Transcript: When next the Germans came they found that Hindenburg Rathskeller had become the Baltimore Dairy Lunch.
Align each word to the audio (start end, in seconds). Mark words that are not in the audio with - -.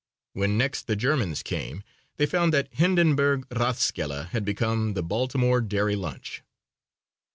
When 0.33 0.57
next 0.57 0.87
the 0.87 0.95
Germans 0.95 1.43
came 1.43 1.83
they 2.17 2.25
found 2.25 2.51
that 2.53 2.69
Hindenburg 2.73 3.45
Rathskeller 3.51 4.29
had 4.29 4.43
become 4.43 4.95
the 4.95 5.03
Baltimore 5.03 5.61
Dairy 5.61 5.95
Lunch. 5.95 6.41